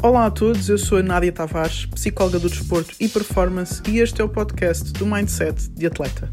Olá 0.00 0.26
a 0.26 0.30
todos, 0.30 0.68
eu 0.68 0.78
sou 0.78 0.98
a 0.98 1.02
Nádia 1.02 1.32
Tavares, 1.32 1.84
psicóloga 1.86 2.38
do 2.38 2.48
desporto 2.48 2.94
e 3.00 3.08
performance, 3.08 3.82
e 3.90 3.98
este 3.98 4.20
é 4.20 4.24
o 4.24 4.28
podcast 4.28 4.92
do 4.92 5.04
Mindset 5.04 5.68
de 5.70 5.88
Atleta. 5.88 6.30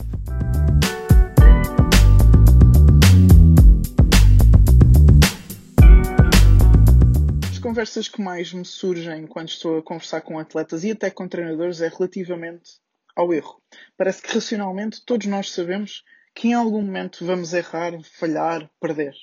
As 7.49 7.58
conversas 7.58 8.08
que 8.08 8.22
mais 8.22 8.54
me 8.54 8.63
surgem 8.63 9.26
quando 9.26 9.49
estou 9.49 9.79
a 9.79 9.82
conversar 9.82 10.22
com 10.22 10.38
atletas 10.38 10.84
e 10.84 10.92
até 10.92 11.10
com 11.10 11.28
treinadores 11.28 11.82
é 11.82 11.88
relativamente 11.88 12.74
ao 13.16 13.34
erro. 13.34 13.60
Parece 13.97 14.22
que 14.22 14.32
racionalmente 14.32 15.04
todos 15.04 15.26
nós 15.26 15.52
sabemos 15.52 16.04
que 16.36 16.50
em 16.50 16.54
algum 16.54 16.84
momento 16.84 17.26
vamos 17.26 17.52
errar, 17.52 17.93
falhar, 18.03 18.70
perder. 18.79 19.16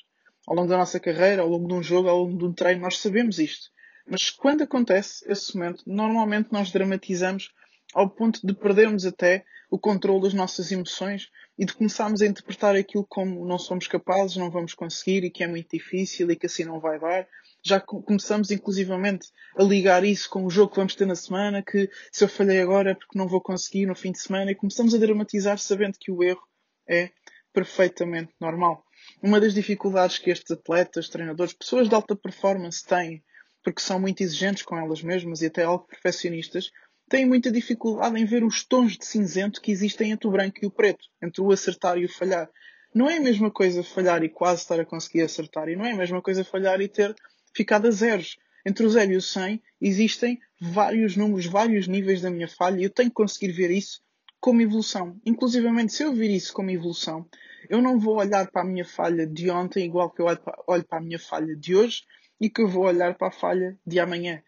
Ao 0.49 0.57
longo 0.57 0.69
da 0.69 0.79
nossa 0.79 0.99
carreira, 0.99 1.43
ao 1.43 1.49
longo 1.49 1.69
de 1.69 1.75
um 1.75 1.83
jogo, 1.83 2.09
ao 2.09 2.25
longo 2.25 2.37
de 2.37 2.45
um 2.45 2.53
treino, 2.53 2.81
nós 2.81 2.99
sabemos 2.99 3.39
isto. 3.39 3.72
Mas 4.07 4.31
quando 4.31 4.63
acontece 4.63 5.25
esse 5.31 5.57
momento, 5.57 5.83
normalmente 5.87 6.53
nós 6.53 6.71
dramatizamos 6.71 7.53
ao 7.95 8.09
ponto 8.09 8.45
de 8.47 8.55
perdermos 8.55 9.05
até 9.05 9.45
o 9.71 9.79
controle 9.79 10.23
das 10.23 10.35
nossas 10.35 10.71
emoções 10.71 11.31
e 11.59 11.65
de 11.65 11.75
começarmos 11.75 12.23
a 12.23 12.27
interpretar 12.27 12.75
aquilo 12.75 13.07
como 13.07 13.47
não 13.47 13.59
somos 13.59 13.87
capazes, 13.87 14.37
não 14.37 14.51
vamos 14.51 14.75
conseguir 14.75 15.25
e 15.25 15.31
que 15.31 15.45
é 15.45 15.47
muito 15.47 15.71
difícil 15.71 16.31
e 16.31 16.37
que 16.37 16.47
assim 16.47 16.65
não 16.65 16.81
vai 16.81 16.99
dar. 16.99 17.27
Já 17.63 17.81
começamos 17.81 18.51
inclusivamente 18.51 19.29
a 19.57 19.63
ligar 19.63 20.05
isso 20.05 20.29
com 20.29 20.45
o 20.45 20.51
jogo 20.51 20.71
que 20.71 20.77
vamos 20.77 20.95
ter 20.95 21.07
na 21.07 21.15
semana, 21.15 21.63
que 21.63 21.89
se 22.11 22.25
eu 22.25 22.29
falhei 22.29 22.61
agora 22.61 22.91
é 22.91 22.95
porque 22.95 23.19
não 23.19 23.29
vou 23.29 23.41
conseguir 23.41 23.87
no 23.87 23.95
fim 23.95 24.13
de 24.13 24.21
semana 24.21 24.51
e 24.51 24.55
começamos 24.55 24.95
a 24.95 24.99
dramatizar 24.99 25.59
sabendo 25.59 25.99
que 25.99 26.11
o 26.11 26.23
erro 26.23 26.43
é 26.89 27.11
perfeitamente 27.53 28.33
normal. 28.41 28.85
Uma 29.23 29.41
das 29.41 29.55
dificuldades 29.55 30.19
que 30.19 30.31
estes 30.31 30.51
atletas, 30.51 31.09
treinadores, 31.09 31.53
pessoas 31.53 31.89
de 31.89 31.95
alta 31.95 32.17
performance 32.17 32.85
têm 32.85 33.23
porque 33.63 33.81
são 33.81 34.01
muito 34.01 34.23
exigentes 34.23 34.63
com 34.63 34.77
elas 34.77 35.03
mesmas 35.03 35.43
e 35.43 35.47
até 35.47 35.65
algo 35.65 35.87
perfeccionistas, 35.87 36.71
têm 37.09 37.27
muita 37.27 37.51
dificuldade 37.51 38.19
em 38.19 38.25
ver 38.25 38.45
os 38.45 38.65
tons 38.65 38.97
de 38.97 39.05
cinzento 39.05 39.61
que 39.61 39.71
existem 39.71 40.11
entre 40.11 40.27
o 40.27 40.31
branco 40.31 40.59
e 40.63 40.67
o 40.67 40.71
preto, 40.71 41.05
entre 41.23 41.41
o 41.41 41.53
acertar 41.53 41.99
e 41.99 42.05
o 42.05 42.09
falhar. 42.09 42.49
Não 42.95 43.09
é 43.09 43.17
a 43.17 43.21
mesma 43.21 43.51
coisa 43.51 43.83
falhar 43.83 44.23
e 44.23 44.29
quase 44.29 44.63
estar 44.63 44.79
a 44.79 44.85
conseguir 44.85 45.23
acertar, 45.23 45.69
e 45.69 45.77
não 45.77 45.85
é 45.85 45.93
a 45.93 45.97
mesma 45.97 46.21
coisa 46.21 46.45
falhar 46.45 46.81
e 46.81 46.89
ter 46.89 47.15
ficado 47.55 47.87
a 47.87 47.91
zeros. 47.91 48.39
Entre 48.65 48.87
o 48.87 48.91
zero 48.91 49.13
e 49.13 49.17
o 49.17 49.23
100 49.23 49.61
existem 49.81 50.39
vários 50.61 51.17
números, 51.17 51.47
vários 51.47 51.89
níveis 51.89 52.23
da 52.23 52.31
minha 52.31 52.47
falha 52.47 52.81
e 52.81 52.85
eu 52.85 52.91
tenho 52.91 53.09
que 53.09 53.17
conseguir 53.17 53.53
ver 53.53 53.71
isso 53.71 54.01
como 54.41 54.61
evolução. 54.61 55.21
Inclusivamente, 55.27 55.93
se 55.93 56.05
eu 56.05 56.13
vir 56.13 56.31
isso 56.31 56.53
como 56.53 56.71
evolução, 56.71 57.29
eu 57.69 57.83
não 57.83 57.99
vou 57.99 58.17
olhar 58.17 58.49
para 58.51 58.63
a 58.63 58.65
minha 58.65 58.85
falha 58.85 59.27
de 59.27 59.51
ontem 59.51 59.85
igual 59.85 60.11
que 60.11 60.23
eu 60.23 60.27
olho 60.27 60.85
para 60.85 60.99
a 60.99 61.01
minha 61.01 61.19
falha 61.19 61.57
de 61.57 61.75
hoje 61.75 62.03
e 62.43 62.51
que 62.51 62.61
eu 62.61 62.67
vou 62.67 62.87
olhar 62.87 63.15
para 63.15 63.29
a 63.29 63.31
falha 63.31 63.79
de 63.87 64.01
amanhã. 64.01 64.43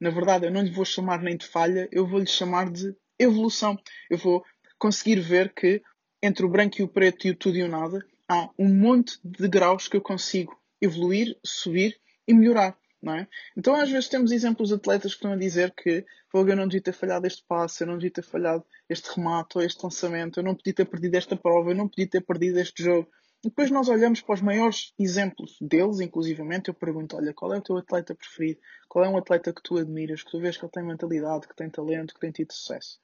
Na 0.00 0.10
verdade, 0.10 0.46
eu 0.46 0.50
não 0.50 0.62
lhe 0.62 0.70
vou 0.70 0.84
chamar 0.84 1.22
nem 1.22 1.36
de 1.36 1.46
falha, 1.46 1.88
eu 1.92 2.04
vou 2.04 2.18
lhe 2.18 2.26
chamar 2.26 2.68
de 2.68 2.92
evolução. 3.16 3.78
Eu 4.10 4.18
vou 4.18 4.44
conseguir 4.76 5.20
ver 5.20 5.54
que 5.54 5.80
entre 6.20 6.44
o 6.44 6.48
branco 6.48 6.80
e 6.80 6.82
o 6.82 6.88
preto 6.88 7.28
e 7.28 7.30
o 7.30 7.36
tudo 7.36 7.56
e 7.56 7.62
o 7.62 7.68
nada 7.68 8.04
há 8.28 8.50
um 8.58 8.68
monte 8.68 9.20
de 9.24 9.46
graus 9.46 9.86
que 9.86 9.96
eu 9.96 10.00
consigo 10.00 10.60
evoluir, 10.82 11.38
subir 11.44 11.96
e 12.26 12.34
melhorar. 12.34 12.76
É? 13.06 13.24
Então, 13.56 13.76
às 13.76 13.88
vezes, 13.88 14.08
temos 14.08 14.32
exemplos 14.32 14.70
de 14.70 14.74
atletas 14.74 15.12
que 15.12 15.18
estão 15.18 15.32
a 15.32 15.36
dizer 15.36 15.72
que 15.72 16.04
eu 16.34 16.56
não 16.56 16.66
devia 16.66 16.82
ter 16.82 16.92
falhado 16.92 17.26
este 17.26 17.44
passo, 17.46 17.82
eu 17.82 17.86
não 17.86 17.94
devia 17.94 18.10
ter 18.10 18.22
falhado 18.22 18.64
este 18.88 19.08
remate 19.14 19.56
ou 19.56 19.64
este 19.64 19.82
lançamento, 19.82 20.40
eu 20.40 20.44
não 20.44 20.56
podia 20.56 20.74
ter 20.74 20.84
perdido 20.84 21.14
esta 21.14 21.36
prova, 21.36 21.70
eu 21.70 21.74
não 21.76 21.88
podia 21.88 22.08
ter 22.08 22.20
perdido 22.20 22.58
este 22.58 22.82
jogo. 22.82 23.08
E 23.46 23.48
depois 23.48 23.70
nós 23.70 23.88
olhamos 23.88 24.20
para 24.20 24.34
os 24.34 24.40
maiores 24.40 24.92
exemplos 24.98 25.56
deles, 25.60 26.00
inclusivamente, 26.00 26.66
eu 26.66 26.74
pergunto, 26.74 27.16
olha, 27.16 27.32
qual 27.32 27.54
é 27.54 27.58
o 27.58 27.62
teu 27.62 27.76
atleta 27.76 28.12
preferido? 28.12 28.58
Qual 28.88 29.04
é 29.04 29.08
um 29.08 29.16
atleta 29.16 29.52
que 29.52 29.62
tu 29.62 29.78
admiras, 29.78 30.24
que 30.24 30.32
tu 30.32 30.40
vês 30.40 30.56
que 30.56 30.64
ele 30.64 30.72
tem 30.72 30.82
mentalidade, 30.82 31.46
que 31.46 31.54
tem 31.54 31.70
talento, 31.70 32.12
que 32.12 32.18
tem 32.18 32.32
tido 32.32 32.52
sucesso? 32.52 32.98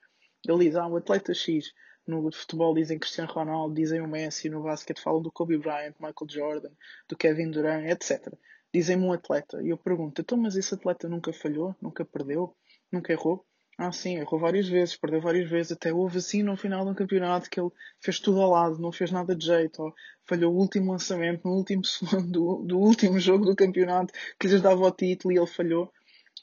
Ele 0.44 0.64
diz, 0.64 0.74
ah, 0.74 0.88
um 0.88 0.96
atleta 0.96 1.32
X. 1.32 1.72
No 2.04 2.28
futebol 2.32 2.74
dizem 2.74 2.98
Cristiano 2.98 3.32
Ronaldo, 3.32 3.72
dizem 3.72 4.00
o 4.00 4.08
Messi, 4.08 4.50
no 4.50 4.64
basquete 4.64 5.00
falam 5.00 5.22
do 5.22 5.30
Kobe 5.30 5.56
Bryant, 5.58 5.94
Michael 6.00 6.28
Jordan, 6.28 6.70
do 7.08 7.16
Kevin 7.16 7.52
Durant, 7.52 7.84
etc. 7.84 8.34
Dizem-me 8.74 9.04
um 9.04 9.12
atleta. 9.12 9.62
E 9.62 9.68
eu 9.68 9.78
pergunto, 9.78 10.22
então, 10.22 10.36
mas 10.36 10.56
esse 10.56 10.74
atleta 10.74 11.08
nunca 11.08 11.32
falhou? 11.32 11.76
Nunca 11.80 12.04
perdeu? 12.04 12.52
Nunca 12.90 13.12
errou? 13.12 13.46
Ah, 13.84 13.90
sim, 13.90 14.14
errou 14.16 14.38
várias 14.38 14.68
vezes, 14.68 14.96
perdeu 14.96 15.20
várias 15.20 15.50
vezes. 15.50 15.72
Até 15.72 15.92
houve 15.92 16.18
assim 16.18 16.40
no 16.40 16.56
final 16.56 16.84
do 16.84 16.94
campeonato 16.94 17.50
que 17.50 17.58
ele 17.58 17.70
fez 18.00 18.20
tudo 18.20 18.40
ao 18.40 18.50
lado, 18.50 18.78
não 18.78 18.92
fez 18.92 19.10
nada 19.10 19.34
de 19.34 19.44
jeito. 19.44 19.82
Ou 19.82 19.92
falhou 20.24 20.54
o 20.54 20.56
último 20.56 20.92
lançamento 20.92 21.42
no 21.44 21.56
último 21.56 21.82
segundo 21.84 22.30
do, 22.30 22.62
do 22.62 22.78
último 22.78 23.18
jogo 23.18 23.44
do 23.44 23.56
campeonato 23.56 24.14
que 24.38 24.46
lhes 24.46 24.62
dava 24.62 24.86
o 24.86 24.90
título 24.92 25.34
e 25.34 25.36
ele 25.36 25.48
falhou. 25.48 25.92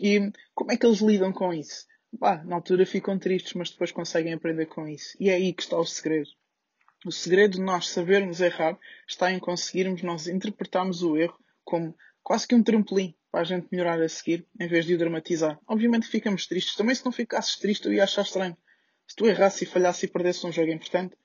E 0.01 0.33
como 0.53 0.73
é 0.73 0.75
que 0.75 0.85
eles 0.85 0.99
lidam 0.99 1.31
com 1.31 1.53
isso? 1.53 1.85
Bah, 2.11 2.43
na 2.43 2.57
altura 2.57 2.85
ficam 2.85 3.17
tristes, 3.17 3.53
mas 3.53 3.69
depois 3.69 3.93
conseguem 3.93 4.33
aprender 4.33 4.65
com 4.65 4.85
isso. 4.85 5.15
E 5.17 5.29
é 5.29 5.35
aí 5.35 5.53
que 5.53 5.63
está 5.63 5.77
o 5.79 5.85
segredo. 5.85 6.29
O 7.05 7.11
segredo 7.11 7.53
de 7.53 7.61
nós 7.61 7.87
sabermos 7.87 8.41
errar 8.41 8.77
está 9.07 9.31
em 9.31 9.39
conseguirmos 9.39 10.03
nós 10.03 10.27
interpretarmos 10.27 11.03
o 11.03 11.15
erro 11.15 11.39
como 11.63 11.95
quase 12.21 12.45
que 12.45 12.55
um 12.55 12.61
trampolim 12.61 13.15
para 13.31 13.41
a 13.41 13.43
gente 13.43 13.67
melhorar 13.71 14.01
a 14.01 14.09
seguir, 14.09 14.45
em 14.59 14.67
vez 14.67 14.85
de 14.85 14.95
o 14.95 14.97
dramatizar. 14.97 15.59
Obviamente 15.67 16.07
ficamos 16.07 16.47
tristes. 16.47 16.75
Também 16.75 16.95
se 16.95 17.05
não 17.05 17.11
ficasses 17.11 17.57
triste, 17.57 17.85
eu 17.85 17.93
ia 17.93 18.03
achar 18.03 18.23
estranho. 18.23 18.57
Se 19.07 19.15
tu 19.15 19.25
errasses 19.25 19.61
e 19.61 19.65
falhasses 19.65 20.03
e 20.03 20.07
perdesses 20.07 20.43
um 20.43 20.51
jogo 20.51 20.71
importante, 20.71 21.15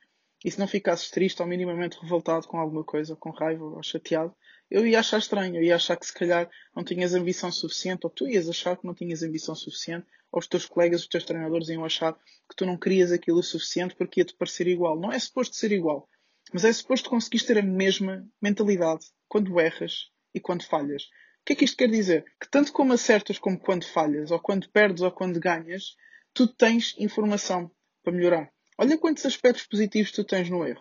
e 0.44 0.50
se 0.50 0.59
não 0.59 0.66
ficasses 0.66 1.10
triste 1.10 1.41
ou 1.41 1.48
minimamente 1.48 1.98
revoltado 1.98 2.47
com 2.47 2.59
alguma 2.59 2.84
coisa, 2.84 3.16
com 3.16 3.31
raiva 3.31 3.64
ou 3.64 3.82
chateado, 3.82 4.34
eu 4.70 4.87
ia 4.87 5.00
achar 5.00 5.19
estranho. 5.19 5.56
Eu 5.56 5.62
ia 5.62 5.76
achar 5.76 5.97
que 5.97 6.06
se 6.06 6.12
calhar 6.12 6.50
não 6.76 6.84
tinhas 6.84 7.14
ambição 7.14 7.50
suficiente, 7.50 8.00
ou 8.04 8.10
tu 8.10 8.28
ias 8.28 8.48
achar 8.48 8.76
que 8.76 8.87
não 8.87 8.94
tinhas 8.94 9.22
ambição 9.22 9.54
suficiente, 9.54 10.06
ou 10.31 10.41
os 10.41 10.47
teus 10.47 10.66
colegas, 10.66 11.03
os 11.03 11.09
teus 11.09 11.25
treinadores 11.25 11.69
iam 11.69 11.84
achar 11.84 12.12
que 12.12 12.56
tu 12.56 12.66
não 12.66 12.76
querias 12.76 13.10
aquilo 13.12 13.38
o 13.38 13.43
suficiente 13.43 13.94
porque 13.94 14.20
ia-te 14.20 14.34
parecer 14.34 14.66
igual. 14.66 14.98
Não 14.98 15.10
é 15.10 15.19
suposto 15.19 15.56
ser 15.56 15.72
igual, 15.72 16.09
mas 16.53 16.64
é 16.64 16.72
suposto 16.72 17.09
conseguires 17.09 17.47
ter 17.47 17.59
a 17.59 17.62
mesma 17.62 18.26
mentalidade 18.43 19.06
quando 19.28 19.59
erras 19.59 20.10
e 20.34 20.41
quando 20.41 20.64
falhas. 20.64 21.04
O 21.44 21.47
que 21.47 21.53
é 21.53 21.56
que 21.56 21.65
isto 21.66 21.77
quer 21.77 21.91
dizer? 21.91 22.25
Que 22.41 22.49
tanto 22.50 22.72
como 22.72 22.94
acertas 22.94 23.38
como 23.38 23.60
quando 23.60 23.84
falhas, 23.84 24.31
ou 24.31 24.41
quando 24.41 24.66
perdes 24.71 25.03
ou 25.03 25.12
quando 25.12 25.38
ganhas, 25.38 25.94
tu 26.32 26.49
tens 26.49 26.94
informação 26.99 27.71
para 28.03 28.15
melhorar. 28.15 28.50
Olha 28.78 28.97
quantos 28.97 29.27
aspectos 29.27 29.66
positivos 29.66 30.10
tu 30.10 30.25
tens 30.25 30.49
no 30.49 30.66
erro. 30.66 30.81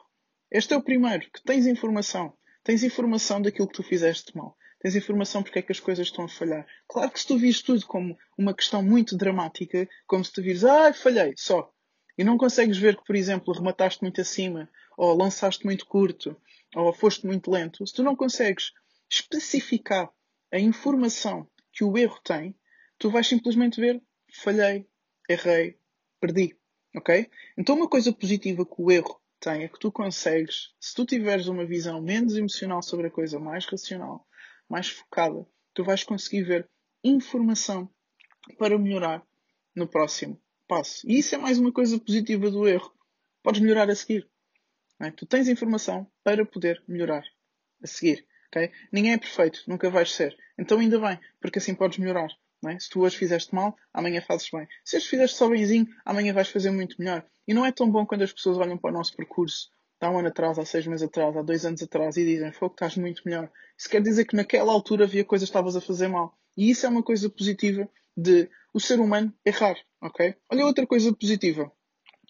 Este 0.50 0.74
é 0.74 0.78
o 0.78 0.82
primeiro, 0.82 1.30
que 1.32 1.44
tens 1.44 1.68
informação. 1.68 2.34
Tens 2.64 2.82
informação 2.82 3.42
daquilo 3.42 3.68
que 3.68 3.74
tu 3.74 3.84
fizeste 3.84 4.38
mal. 4.38 4.56
Tens 4.80 4.96
informação 4.96 5.44
porque 5.44 5.60
é 5.60 5.62
que 5.62 5.74
as 5.74 5.82
coisas 5.82 6.08
estão 6.08 6.24
a 6.24 6.30
falhar. 6.30 6.66
Claro 6.88 7.12
que 7.12 7.20
se 7.20 7.28
tu 7.28 7.38
vires 7.38 7.62
tudo 7.62 7.86
como 7.86 8.18
uma 8.38 8.54
questão 8.54 8.82
muito 8.82 9.18
dramática, 9.18 9.86
como 10.08 10.24
se 10.24 10.32
tu 10.32 10.42
vires, 10.42 10.64
ah, 10.64 10.94
falhei, 10.94 11.34
só. 11.36 11.70
E 12.18 12.24
não 12.24 12.38
consegues 12.38 12.78
ver 12.78 12.96
que, 12.96 13.04
por 13.04 13.18
exemplo, 13.18 13.54
remataste 13.54 14.02
muito 14.02 14.22
acima, 14.22 14.70
ou 14.98 15.14
lançaste 15.14 15.66
muito 15.66 15.86
curto, 15.86 16.38
ou 16.74 16.94
foste 16.94 17.26
muito 17.26 17.52
lento. 17.52 17.86
Se 17.86 17.94
tu 17.94 18.02
não 18.02 18.16
consegues 18.16 18.72
especificar 19.10 20.10
a 20.54 20.60
informação 20.60 21.50
que 21.72 21.84
o 21.84 21.98
erro 21.98 22.20
tem, 22.24 22.56
tu 23.00 23.10
vais 23.10 23.28
simplesmente 23.28 23.82
ver, 23.82 24.00
falhei, 24.32 24.88
errei, 25.28 25.80
perdi. 26.22 26.56
Ok? 26.96 27.28
Então 27.58 27.76
uma 27.76 27.90
coisa 27.90 28.14
positiva 28.14 28.64
que 28.64 28.76
o 28.78 28.92
erro 28.92 29.20
tem 29.40 29.64
é 29.64 29.68
que 29.68 29.80
tu 29.80 29.92
consegues, 29.92 30.72
se 30.80 30.94
tu 30.94 31.08
tiveres 31.08 31.48
uma 31.48 31.66
visão 31.66 32.00
menos 32.00 32.38
emocional 32.38 32.84
sobre 32.84 33.08
a 33.08 33.12
coisa, 33.12 33.40
mais 33.40 33.66
racional, 33.66 34.28
mais 34.70 34.90
focada, 34.90 35.44
tu 35.74 35.84
vais 35.84 36.04
conseguir 36.04 36.44
ver 36.44 36.70
informação 37.04 37.90
para 38.60 38.78
melhorar 38.78 39.26
no 39.76 39.88
próximo 39.88 40.40
passo. 40.68 41.10
E 41.10 41.18
isso 41.18 41.34
é 41.34 41.38
mais 41.40 41.58
uma 41.58 41.72
coisa 41.72 42.00
positiva 42.00 42.52
do 42.52 42.68
erro. 42.68 42.94
Podes 43.42 43.60
melhorar 43.60 43.90
a 43.90 43.96
seguir. 43.96 44.30
É? 45.02 45.10
Tu 45.10 45.26
tens 45.26 45.48
informação 45.48 46.08
para 46.24 46.46
poder 46.46 46.84
melhorar 46.88 47.24
a 47.84 47.88
seguir. 47.88 48.26
Okay? 48.54 48.72
Ninguém 48.92 49.14
é 49.14 49.18
perfeito, 49.18 49.64
nunca 49.68 49.90
vais 49.90 50.14
ser. 50.14 50.38
Então 50.58 50.78
ainda 50.78 51.00
bem, 51.00 51.20
porque 51.42 51.58
assim 51.58 51.74
podes 51.74 51.98
melhorar. 51.98 52.30
É? 52.66 52.80
Se 52.80 52.90
tu 52.90 53.02
hoje 53.02 53.18
fizeste 53.18 53.54
mal, 53.54 53.76
amanhã 53.94 54.22
fazes 54.22 54.50
bem. 54.50 54.68
Se 54.86 54.96
hoje 54.96 55.08
fizeste 55.08 55.36
só 55.36 55.50
benzinho, 55.50 55.88
amanhã 56.06 56.32
vais 56.34 56.48
fazer 56.48 56.72
muito 56.72 56.96
melhor. 56.98 57.26
E 57.46 57.54
não 57.54 57.66
é 57.66 57.72
tão 57.72 57.90
bom 57.90 58.06
quando 58.06 58.22
as 58.22 58.32
pessoas 58.32 58.58
olham 58.58 58.78
para 58.78 58.92
o 58.92 58.94
nosso 58.94 59.14
percurso 59.18 59.70
há 60.06 60.10
um 60.10 60.20
ano 60.20 60.28
atrás, 60.28 60.60
há 60.60 60.66
seis 60.66 60.86
meses 60.86 61.04
atrás, 61.04 61.36
há 61.36 61.42
dois 61.42 61.66
anos 61.66 61.82
atrás 61.82 62.18
e 62.18 62.26
dizem, 62.26 62.52
fogo, 62.52 62.74
estás 62.74 62.96
muito 62.96 63.22
melhor. 63.26 63.50
Isso 63.78 63.90
quer 63.90 64.02
dizer 64.02 64.26
que 64.26 64.36
naquela 64.36 64.72
altura 64.72 65.06
havia 65.06 65.24
coisas 65.24 65.48
que 65.48 65.52
estavas 65.52 65.76
a 65.76 65.82
fazer 65.82 66.08
mal. 66.08 66.38
E 66.58 66.70
isso 66.70 66.86
é 66.86 66.90
uma 66.90 67.04
coisa 67.04 67.30
positiva 67.30 67.90
de 68.16 68.50
o 68.74 68.80
ser 68.80 69.00
humano 69.00 69.34
errar, 69.46 69.76
ok? 70.02 70.36
Olha 70.52 70.66
outra 70.66 70.86
coisa 70.86 71.14
positiva. 71.14 71.72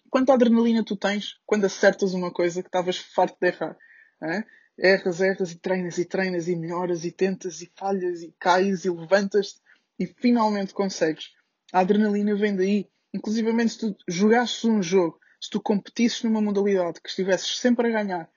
Quanta 0.09 0.33
adrenalina 0.33 0.83
tu 0.83 0.95
tens 0.95 1.39
quando 1.45 1.65
acertas 1.65 2.13
uma 2.13 2.31
coisa 2.31 2.61
que 2.61 2.67
estavas 2.67 2.97
farto 2.97 3.37
de 3.39 3.47
errar? 3.47 3.75
É? 4.21 4.43
Erras, 4.77 5.21
erras 5.21 5.51
e 5.51 5.55
treinas 5.55 5.97
e 5.97 6.05
treinas 6.05 6.47
e 6.47 6.55
melhoras 6.55 7.05
e 7.05 7.11
tentas 7.11 7.61
e 7.61 7.71
falhas 7.75 8.21
e 8.21 8.33
cais 8.39 8.85
e 8.85 8.89
levantas-te 8.89 9.61
e 9.99 10.07
finalmente 10.07 10.73
consegues. 10.73 11.31
A 11.71 11.79
adrenalina 11.79 12.35
vem 12.35 12.55
daí. 12.55 12.89
Inclusive, 13.13 13.69
se 13.69 13.77
tu 13.77 13.95
jogasses 14.07 14.63
um 14.65 14.81
jogo, 14.81 15.19
se 15.39 15.49
tu 15.49 15.61
competisses 15.61 16.23
numa 16.23 16.41
modalidade 16.41 16.99
que 17.01 17.09
estivesses 17.09 17.59
sempre 17.59 17.87
a 17.87 18.03
ganhar, 18.03 18.29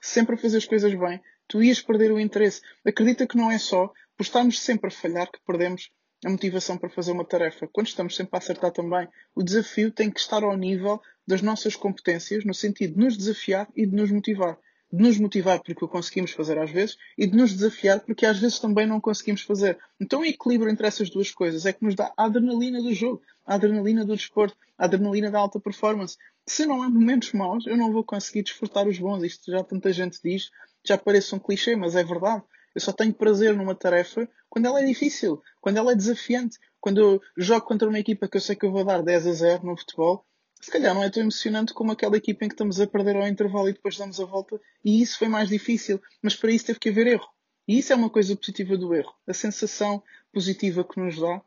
sempre 0.00 0.34
a 0.34 0.38
fazer 0.38 0.58
as 0.58 0.66
coisas 0.66 0.94
bem, 0.94 1.20
tu 1.46 1.62
ias 1.62 1.82
perder 1.82 2.10
o 2.12 2.20
interesse. 2.20 2.62
Acredita 2.84 3.26
que 3.26 3.36
não 3.36 3.50
é 3.50 3.58
só 3.58 3.92
por 4.16 4.22
estarmos 4.22 4.60
sempre 4.60 4.88
a 4.88 4.90
falhar 4.90 5.30
que 5.30 5.40
perdemos 5.46 5.90
a 6.24 6.30
motivação 6.30 6.78
para 6.78 6.88
fazer 6.88 7.12
uma 7.12 7.24
tarefa. 7.24 7.68
Quando 7.68 7.88
estamos 7.88 8.16
sempre 8.16 8.36
a 8.36 8.38
acertar 8.38 8.70
também, 8.70 9.08
o 9.34 9.42
desafio 9.42 9.90
tem 9.90 10.10
que 10.10 10.20
estar 10.20 10.42
ao 10.42 10.56
nível 10.56 11.00
das 11.26 11.42
nossas 11.42 11.76
competências, 11.76 12.44
no 12.44 12.54
sentido 12.54 12.94
de 12.94 13.00
nos 13.00 13.16
desafiar 13.16 13.68
e 13.74 13.86
de 13.86 13.94
nos 13.94 14.10
motivar. 14.10 14.58
De 14.92 15.02
nos 15.02 15.18
motivar 15.18 15.62
porque 15.62 15.84
o 15.84 15.88
conseguimos 15.88 16.32
fazer 16.32 16.58
às 16.58 16.70
vezes 16.70 16.98
e 17.16 17.26
de 17.26 17.36
nos 17.36 17.52
desafiar 17.54 18.00
porque 18.00 18.26
às 18.26 18.38
vezes 18.38 18.58
também 18.58 18.86
não 18.86 19.00
conseguimos 19.00 19.42
fazer. 19.42 19.78
Então 19.98 20.20
o 20.20 20.24
equilíbrio 20.24 20.70
entre 20.70 20.86
essas 20.86 21.08
duas 21.08 21.30
coisas 21.30 21.64
é 21.64 21.72
que 21.72 21.84
nos 21.84 21.94
dá 21.94 22.12
a 22.16 22.24
adrenalina 22.24 22.82
do 22.82 22.92
jogo, 22.92 23.22
a 23.46 23.54
adrenalina 23.54 24.04
do 24.04 24.14
desporto, 24.14 24.56
a 24.76 24.84
adrenalina 24.84 25.30
da 25.30 25.38
alta 25.38 25.58
performance. 25.58 26.18
Se 26.46 26.66
não 26.66 26.82
há 26.82 26.90
momentos 26.90 27.32
maus, 27.32 27.66
eu 27.66 27.76
não 27.76 27.92
vou 27.92 28.04
conseguir 28.04 28.42
desfrutar 28.42 28.86
os 28.86 28.98
bons. 28.98 29.22
Isto 29.22 29.50
já 29.50 29.64
tanta 29.64 29.92
gente 29.92 30.18
diz, 30.22 30.50
já 30.84 30.98
parece 30.98 31.34
um 31.34 31.38
clichê, 31.38 31.74
mas 31.74 31.96
é 31.96 32.04
verdade. 32.04 32.42
Eu 32.74 32.80
só 32.80 32.92
tenho 32.92 33.14
prazer 33.14 33.56
numa 33.56 33.74
tarefa 33.74 34.28
quando 34.48 34.66
ela 34.66 34.82
é 34.82 34.84
difícil, 34.84 35.42
quando 35.60 35.78
ela 35.78 35.92
é 35.92 35.94
desafiante, 35.94 36.58
quando 36.80 37.00
eu 37.00 37.22
jogo 37.36 37.66
contra 37.66 37.88
uma 37.88 37.98
equipa 37.98 38.28
que 38.28 38.36
eu 38.36 38.40
sei 38.40 38.56
que 38.56 38.66
eu 38.66 38.72
vou 38.72 38.84
dar 38.84 39.02
10 39.02 39.26
a 39.26 39.32
0 39.32 39.66
no 39.66 39.76
futebol, 39.76 40.26
se 40.62 40.70
calhar 40.70 40.94
não 40.94 41.02
é 41.02 41.10
tão 41.10 41.22
emocionante 41.22 41.74
como 41.74 41.90
aquela 41.90 42.16
equipa 42.16 42.44
em 42.44 42.48
que 42.48 42.54
estamos 42.54 42.80
a 42.80 42.86
perder 42.86 43.16
ao 43.16 43.26
intervalo 43.26 43.68
e 43.68 43.72
depois 43.72 43.98
damos 43.98 44.20
a 44.20 44.24
volta, 44.24 44.60
e 44.84 45.02
isso 45.02 45.18
foi 45.18 45.26
mais 45.26 45.48
difícil, 45.48 46.00
mas 46.22 46.36
para 46.36 46.52
isso 46.52 46.66
teve 46.66 46.78
que 46.78 46.88
haver 46.88 47.08
erro. 47.08 47.28
E 47.66 47.78
isso 47.78 47.92
é 47.92 47.96
uma 47.96 48.08
coisa 48.08 48.36
positiva 48.36 48.76
do 48.76 48.94
erro, 48.94 49.12
a 49.26 49.34
sensação 49.34 50.00
positiva 50.32 50.84
que 50.84 51.00
nos 51.00 51.18
dá. 51.18 51.42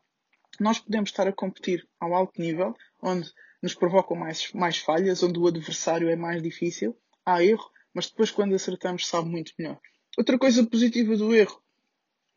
Nós 0.60 0.78
podemos 0.78 1.08
estar 1.08 1.26
a 1.26 1.32
competir 1.32 1.88
ao 1.98 2.14
alto 2.14 2.40
nível, 2.40 2.76
onde 3.00 3.32
nos 3.62 3.74
provocam 3.74 4.16
mais, 4.16 4.52
mais 4.52 4.76
falhas, 4.78 5.22
onde 5.22 5.38
o 5.38 5.46
adversário 5.46 6.10
é 6.10 6.16
mais 6.16 6.42
difícil, 6.42 6.94
há 7.24 7.42
erro, 7.42 7.70
mas 7.94 8.08
depois 8.08 8.30
quando 8.30 8.54
acertamos 8.54 9.06
sabe 9.06 9.30
muito 9.30 9.52
melhor. 9.58 9.80
Outra 10.18 10.38
coisa 10.38 10.64
positiva 10.66 11.16
do 11.16 11.34
erro, 11.34 11.58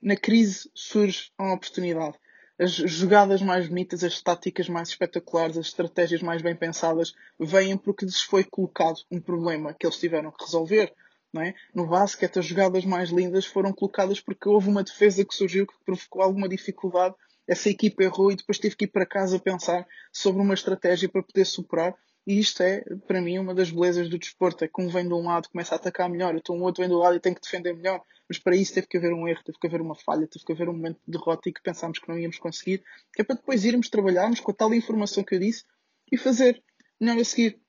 na 0.02 0.16
crise 0.16 0.72
surge 0.74 1.30
uma 1.38 1.54
oportunidade. 1.54 2.18
As 2.60 2.72
jogadas 2.72 3.42
mais 3.42 3.68
bonitas, 3.68 4.04
as 4.04 4.22
táticas 4.22 4.68
mais 4.68 4.90
espetaculares, 4.90 5.58
as 5.58 5.68
estratégias 5.68 6.22
mais 6.22 6.42
bem 6.42 6.56
pensadas 6.56 7.14
vêm 7.40 7.78
porque 7.78 8.06
lhes 8.06 8.22
foi 8.22 8.44
colocado 8.44 9.00
um 9.10 9.22
problema 9.22 9.74
que 9.74 9.86
eles 9.86 9.98
tiveram 9.98 10.32
que 10.32 10.44
resolver. 10.44 10.94
Não 11.32 11.42
é? 11.42 11.54
No 11.74 11.88
basquete, 11.88 12.40
as 12.40 12.46
jogadas 12.46 12.84
mais 12.84 13.12
lindas 13.12 13.46
foram 13.46 13.72
colocadas 13.72 14.20
porque 14.20 14.50
houve 14.50 14.68
uma 14.68 14.84
defesa 14.84 15.24
que 15.24 15.34
surgiu 15.34 15.66
que 15.66 15.74
provocou 15.86 16.22
alguma 16.22 16.50
dificuldade. 16.50 17.16
Essa 17.48 17.70
equipa 17.70 18.04
errou 18.04 18.32
e 18.32 18.36
depois 18.36 18.60
teve 18.60 18.76
que 18.76 18.86
ir 18.86 18.90
para 18.90 19.06
casa 19.06 19.40
pensar 19.40 19.88
sobre 20.12 20.42
uma 20.42 20.54
estratégia 20.54 21.08
para 21.08 21.24
poder 21.24 21.46
superar 21.46 21.96
e 22.30 22.38
isto 22.38 22.62
é, 22.62 22.84
para 23.08 23.20
mim, 23.20 23.40
uma 23.40 23.56
das 23.56 23.72
belezas 23.72 24.08
do 24.08 24.20
desporto. 24.20 24.64
É 24.64 24.68
que 24.68 24.80
um 24.80 24.88
vem 24.88 25.08
de 25.08 25.14
um 25.16 25.26
lado 25.26 25.50
começa 25.50 25.74
a 25.74 25.78
atacar 25.78 26.08
melhor, 26.08 26.36
então 26.36 26.56
um 26.56 26.62
outro 26.62 26.82
vem 26.84 26.90
do 26.90 27.00
lado 27.00 27.16
e 27.16 27.20
tem 27.20 27.34
que 27.34 27.42
defender 27.42 27.74
melhor. 27.74 28.04
Mas 28.30 28.38
para 28.38 28.56
isso 28.56 28.76
teve 28.76 28.86
que 28.86 28.98
haver 28.98 29.12
um 29.12 29.28
erro, 29.28 29.44
teve 29.44 29.58
que 29.58 29.66
haver 29.66 29.82
uma 29.82 29.96
falha, 29.96 30.28
teve 30.28 30.46
que 30.46 30.52
haver 30.52 30.70
um 30.70 30.74
momento 30.74 31.00
de 31.06 31.18
derrota 31.18 31.50
e 31.50 31.54
que 31.54 31.64
pensámos 31.64 31.98
que 31.98 32.08
não 32.08 32.18
íamos 32.18 32.38
conseguir. 32.38 32.84
Que 33.12 33.24
é 33.24 33.26
para 33.26 33.36
depois 33.36 33.66
irmos 33.66 33.90
trabalharmos 33.90 34.40
com 34.40 34.52
a 34.52 34.54
tal 34.54 34.72
informação 34.74 35.24
que 35.24 35.34
eu 35.34 35.40
disse 35.40 35.66
e 36.12 36.18
fazer 36.18 36.64
melhor 37.02 37.20
a 37.20 37.26
seguir. 37.26 37.60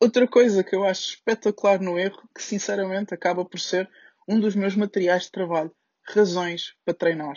Outra 0.00 0.26
coisa 0.26 0.64
que 0.64 0.74
eu 0.74 0.84
acho 0.84 1.10
espetacular 1.10 1.80
no 1.80 1.98
erro, 1.98 2.28
que 2.34 2.42
sinceramente 2.42 3.14
acaba 3.14 3.44
por 3.44 3.60
ser 3.60 3.88
um 4.28 4.40
dos 4.40 4.56
meus 4.56 4.74
materiais 4.74 5.24
de 5.24 5.30
trabalho, 5.30 5.74
razões 6.02 6.74
para 6.84 6.92
treinar. 6.92 7.36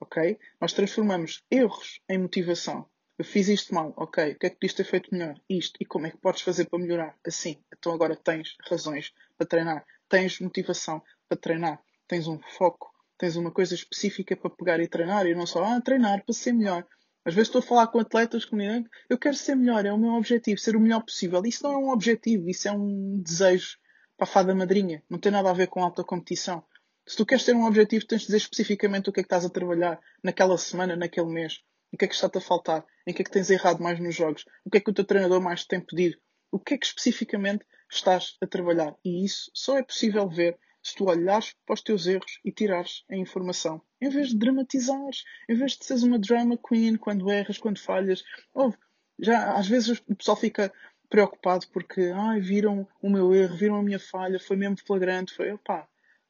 Ok? 0.00 0.38
Nós 0.58 0.72
transformamos 0.72 1.44
erros 1.50 2.00
em 2.08 2.18
motivação. 2.18 2.88
Eu 3.18 3.24
fiz 3.24 3.48
isto 3.48 3.74
mal, 3.74 3.92
ok. 3.98 4.32
O 4.32 4.38
que 4.38 4.46
é 4.46 4.50
que 4.50 4.56
podias 4.56 4.72
ter 4.72 4.84
feito 4.84 5.12
melhor? 5.12 5.38
Isto. 5.46 5.76
E 5.78 5.84
como 5.84 6.06
é 6.06 6.10
que 6.10 6.16
podes 6.16 6.40
fazer 6.40 6.64
para 6.64 6.78
melhorar? 6.78 7.14
Assim. 7.26 7.62
Então 7.70 7.92
agora 7.92 8.16
tens 8.16 8.56
razões 8.66 9.12
para 9.36 9.46
treinar. 9.46 9.84
Tens 10.08 10.40
motivação 10.40 11.02
para 11.28 11.36
treinar. 11.36 11.82
Tens 12.10 12.26
um 12.26 12.40
foco. 12.58 12.92
Tens 13.16 13.36
uma 13.36 13.52
coisa 13.52 13.72
específica 13.72 14.36
para 14.36 14.50
pegar 14.50 14.80
e 14.80 14.88
treinar. 14.88 15.28
E 15.28 15.34
não 15.36 15.46
só, 15.46 15.62
ah, 15.62 15.80
treinar 15.80 16.24
para 16.24 16.34
ser 16.34 16.52
melhor. 16.52 16.84
Às 17.24 17.34
vezes 17.34 17.46
estou 17.46 17.60
a 17.60 17.62
falar 17.62 17.86
com 17.86 18.00
atletas 18.00 18.44
que 18.44 18.56
me 18.56 18.84
eu 19.08 19.16
quero 19.16 19.36
ser 19.36 19.54
melhor, 19.54 19.86
é 19.86 19.92
o 19.92 19.98
meu 19.98 20.14
objetivo, 20.14 20.58
ser 20.58 20.74
o 20.74 20.80
melhor 20.80 21.04
possível. 21.04 21.40
Isso 21.46 21.62
não 21.62 21.72
é 21.72 21.76
um 21.76 21.90
objetivo, 21.90 22.50
isso 22.50 22.66
é 22.66 22.72
um 22.72 23.22
desejo 23.22 23.78
para 24.16 24.24
a 24.24 24.26
fada 24.26 24.52
madrinha. 24.56 25.04
Não 25.08 25.20
tem 25.20 25.30
nada 25.30 25.50
a 25.50 25.52
ver 25.52 25.68
com 25.68 25.84
alta 25.84 26.02
competição. 26.02 26.64
Se 27.06 27.16
tu 27.16 27.24
queres 27.24 27.44
ter 27.44 27.54
um 27.54 27.64
objetivo, 27.64 28.04
tens 28.04 28.22
de 28.22 28.26
dizer 28.26 28.38
especificamente 28.38 29.08
o 29.08 29.12
que 29.12 29.20
é 29.20 29.22
que 29.22 29.28
estás 29.28 29.44
a 29.44 29.48
trabalhar 29.48 30.00
naquela 30.20 30.58
semana, 30.58 30.96
naquele 30.96 31.28
mês. 31.28 31.60
O 31.92 31.96
que 31.96 32.06
é 32.06 32.08
que 32.08 32.14
está-te 32.14 32.38
a 32.38 32.40
faltar? 32.40 32.84
Em 33.06 33.14
que 33.14 33.22
é 33.22 33.24
que 33.24 33.30
tens 33.30 33.50
errado 33.50 33.80
mais 33.80 34.00
nos 34.00 34.16
jogos? 34.16 34.44
O 34.64 34.70
que 34.70 34.78
é 34.78 34.80
que 34.80 34.90
o 34.90 34.94
teu 34.94 35.04
treinador 35.04 35.40
mais 35.40 35.60
te 35.60 35.68
tem 35.68 35.80
pedido? 35.80 36.16
O 36.50 36.58
que 36.58 36.74
é 36.74 36.78
que 36.78 36.86
especificamente 36.86 37.64
estás 37.88 38.36
a 38.40 38.48
trabalhar? 38.48 38.96
E 39.04 39.24
isso 39.24 39.48
só 39.54 39.78
é 39.78 39.82
possível 39.84 40.28
ver 40.28 40.58
se 40.82 40.94
tu 40.94 41.04
olhares 41.08 41.54
para 41.66 41.74
os 41.74 41.82
teus 41.82 42.06
erros 42.06 42.40
e 42.44 42.50
tirares 42.50 43.04
a 43.10 43.16
informação. 43.16 43.82
Em 44.00 44.08
vez 44.08 44.28
de 44.28 44.38
dramatizares, 44.38 45.24
em 45.48 45.54
vez 45.54 45.72
de 45.72 45.84
seres 45.84 46.02
uma 46.02 46.18
drama 46.18 46.56
queen 46.56 46.96
quando 46.96 47.30
erras, 47.30 47.58
quando 47.58 47.78
falhas. 47.78 48.24
Ouve, 48.54 48.76
já 49.18 49.52
às 49.52 49.68
vezes 49.68 50.02
o 50.08 50.14
pessoal 50.14 50.36
fica 50.36 50.72
preocupado 51.08 51.66
porque 51.72 52.12
ai, 52.14 52.40
viram 52.40 52.86
o 53.02 53.10
meu 53.10 53.34
erro, 53.34 53.56
viram 53.56 53.76
a 53.76 53.82
minha 53.82 53.98
falha, 53.98 54.40
foi 54.40 54.56
mesmo 54.56 54.78
flagrante, 54.78 55.34
foi 55.34 55.52
opá. 55.52 55.86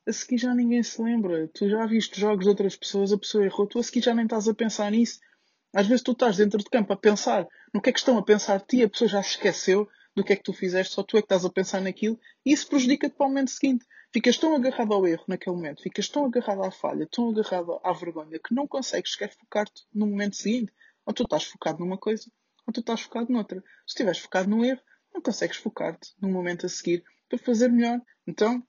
A 0.06 0.12
seguir 0.12 0.38
já 0.38 0.54
ninguém 0.54 0.82
se 0.82 1.00
lembra. 1.00 1.46
Tu 1.48 1.68
já 1.68 1.86
viste 1.86 2.18
jogos 2.18 2.44
de 2.44 2.48
outras 2.48 2.74
pessoas, 2.74 3.12
a 3.12 3.18
pessoa 3.18 3.44
errou, 3.44 3.66
tu 3.66 3.78
a 3.78 3.82
seguir 3.82 4.02
já 4.02 4.14
nem 4.14 4.24
estás 4.24 4.48
a 4.48 4.54
pensar 4.54 4.90
nisso. 4.90 5.20
Às 5.72 5.86
vezes 5.86 6.02
tu 6.02 6.12
estás 6.12 6.38
dentro 6.38 6.58
de 6.58 6.64
campo 6.64 6.92
a 6.92 6.96
pensar 6.96 7.46
no 7.72 7.80
que 7.80 7.90
é 7.90 7.92
que 7.92 7.98
estão 7.98 8.18
a 8.18 8.22
pensar 8.22 8.58
de 8.58 8.66
ti, 8.66 8.82
a 8.82 8.88
pessoa 8.88 9.08
já 9.08 9.22
se 9.22 9.30
esqueceu 9.30 9.88
do 10.14 10.24
que 10.24 10.32
é 10.32 10.36
que 10.36 10.42
tu 10.42 10.52
fizeste, 10.52 10.94
só 10.94 11.02
tu 11.02 11.16
é 11.16 11.20
que 11.20 11.26
estás 11.26 11.44
a 11.44 11.50
pensar 11.50 11.80
naquilo, 11.80 12.18
e 12.44 12.52
isso 12.52 12.68
prejudica-te 12.68 13.14
para 13.14 13.26
o 13.26 13.28
momento 13.28 13.50
seguinte. 13.50 13.86
Ficas 14.12 14.36
tão 14.38 14.54
agarrado 14.56 14.92
ao 14.92 15.06
erro 15.06 15.24
naquele 15.28 15.54
momento, 15.54 15.82
ficas 15.82 16.08
tão 16.08 16.24
agarrado 16.24 16.64
à 16.64 16.70
falha, 16.70 17.06
tão 17.10 17.30
agarrado 17.30 17.80
à 17.84 17.92
vergonha, 17.92 18.38
que 18.38 18.54
não 18.54 18.66
consegues 18.66 19.12
sequer 19.12 19.32
focar-te 19.32 19.84
no 19.94 20.06
momento 20.06 20.36
seguinte. 20.36 20.72
Ou 21.06 21.14
tu 21.14 21.22
estás 21.22 21.44
focado 21.44 21.78
numa 21.78 21.96
coisa, 21.96 22.30
ou 22.66 22.72
tu 22.72 22.80
estás 22.80 23.02
focado 23.02 23.32
noutra. 23.32 23.60
Se 23.86 23.92
estiveres 23.92 24.18
focado 24.18 24.50
no 24.50 24.64
erro, 24.64 24.80
não 25.14 25.22
consegues 25.22 25.58
focar-te 25.58 26.12
no 26.20 26.28
momento 26.28 26.66
a 26.66 26.68
seguir 26.68 27.04
para 27.28 27.38
fazer 27.38 27.68
melhor. 27.68 28.00
Então, 28.26 28.62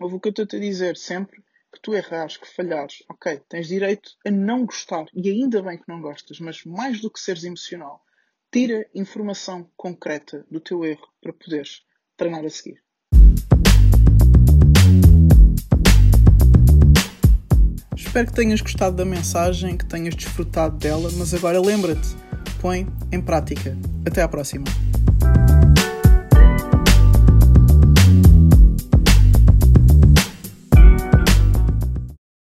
ouve 0.00 0.14
o 0.14 0.20
que 0.20 0.28
eu 0.28 0.30
estou 0.30 0.58
a 0.58 0.60
dizer 0.60 0.96
sempre 0.96 1.42
que 1.72 1.80
tu 1.82 1.94
errares, 1.94 2.36
que 2.36 2.46
falhares, 2.46 3.02
ok, 3.10 3.40
tens 3.48 3.66
direito 3.66 4.16
a 4.24 4.30
não 4.30 4.64
gostar, 4.64 5.06
e 5.12 5.28
ainda 5.28 5.62
bem 5.62 5.78
que 5.78 5.88
não 5.88 6.00
gostas, 6.00 6.40
mas 6.40 6.64
mais 6.64 7.00
do 7.00 7.10
que 7.10 7.20
seres 7.20 7.44
emocional, 7.44 8.02
tira 8.56 8.86
informação 8.94 9.68
concreta 9.76 10.46
do 10.50 10.58
teu 10.58 10.82
erro 10.82 11.06
para 11.20 11.30
poderes 11.30 11.82
treinar 12.16 12.42
a 12.42 12.48
seguir. 12.48 12.82
Espero 17.94 18.28
que 18.28 18.32
tenhas 18.32 18.62
gostado 18.62 18.96
da 18.96 19.04
mensagem, 19.04 19.76
que 19.76 19.84
tenhas 19.84 20.14
desfrutado 20.14 20.78
dela, 20.78 21.10
mas 21.18 21.34
agora 21.34 21.60
lembra-te, 21.60 22.08
põe 22.58 22.86
em 23.12 23.20
prática. 23.20 23.76
Até 24.06 24.22
à 24.22 24.28
próxima. 24.28 24.64